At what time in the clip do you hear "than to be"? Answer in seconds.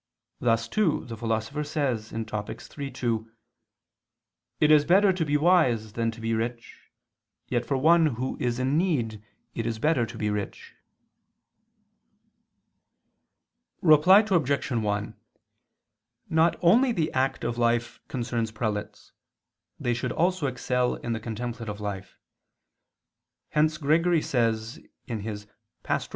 5.93-6.33